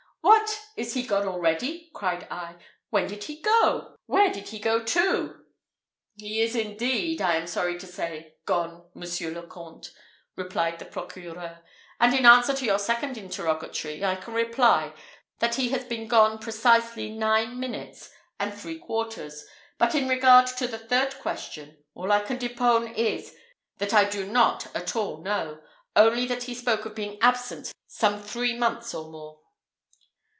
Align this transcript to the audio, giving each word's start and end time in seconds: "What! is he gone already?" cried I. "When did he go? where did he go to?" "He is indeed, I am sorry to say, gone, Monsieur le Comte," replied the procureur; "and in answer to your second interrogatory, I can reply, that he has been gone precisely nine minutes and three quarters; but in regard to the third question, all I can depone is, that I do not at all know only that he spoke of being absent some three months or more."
"What! 0.23 0.67
is 0.85 0.93
he 0.93 1.01
gone 1.01 1.27
already?" 1.27 1.89
cried 1.95 2.27
I. 2.29 2.55
"When 2.91 3.07
did 3.07 3.23
he 3.23 3.41
go? 3.41 3.95
where 4.05 4.31
did 4.31 4.49
he 4.49 4.59
go 4.59 4.83
to?" 4.83 5.35
"He 6.15 6.41
is 6.41 6.55
indeed, 6.55 7.19
I 7.21 7.37
am 7.37 7.47
sorry 7.47 7.79
to 7.79 7.87
say, 7.87 8.35
gone, 8.45 8.83
Monsieur 8.93 9.31
le 9.31 9.47
Comte," 9.47 9.91
replied 10.35 10.77
the 10.77 10.85
procureur; 10.85 11.63
"and 11.99 12.13
in 12.13 12.27
answer 12.27 12.53
to 12.53 12.65
your 12.65 12.77
second 12.77 13.17
interrogatory, 13.17 14.05
I 14.05 14.15
can 14.15 14.35
reply, 14.35 14.93
that 15.39 15.55
he 15.55 15.69
has 15.69 15.85
been 15.85 16.07
gone 16.07 16.37
precisely 16.37 17.09
nine 17.09 17.59
minutes 17.59 18.11
and 18.39 18.53
three 18.53 18.77
quarters; 18.77 19.43
but 19.79 19.95
in 19.95 20.07
regard 20.07 20.45
to 20.57 20.67
the 20.67 20.77
third 20.79 21.17
question, 21.19 21.83
all 21.95 22.11
I 22.11 22.19
can 22.19 22.37
depone 22.37 22.93
is, 22.95 23.35
that 23.79 23.93
I 23.93 24.05
do 24.05 24.27
not 24.27 24.73
at 24.75 24.95
all 24.95 25.23
know 25.23 25.61
only 25.95 26.27
that 26.27 26.43
he 26.43 26.53
spoke 26.53 26.85
of 26.85 26.93
being 26.95 27.19
absent 27.21 27.73
some 27.87 28.21
three 28.21 28.55
months 28.55 28.93
or 28.93 29.09
more." 29.11 29.39